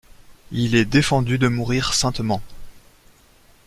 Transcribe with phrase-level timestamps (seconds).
[0.51, 2.41] Il est défendu de mourir saintement.